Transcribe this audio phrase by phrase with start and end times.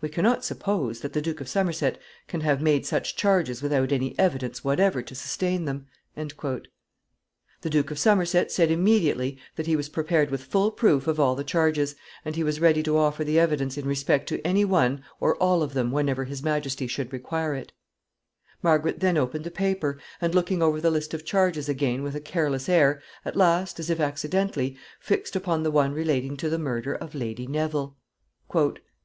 [0.00, 3.92] We can not suppose that the Duke of Somerset can have made such charges without
[3.92, 6.50] any evidence whatever to sustain them." The
[7.70, 11.44] Duke of Somerset said immediately that he was prepared with full proof of all the
[11.44, 11.94] charges,
[12.24, 15.62] and he was ready to offer the evidence in respect to any one or all
[15.62, 17.70] of them whenever his majesty should require it.
[17.70, 21.24] [Sidenote: Selects a charge.] Margaret then opened the paper, and, looking over the list of
[21.24, 25.92] charges again with a careless air, at last, as if accidentally, fixed upon the one
[25.94, 27.96] relating to the murder of Lady Neville.